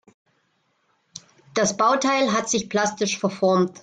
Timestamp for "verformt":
3.19-3.77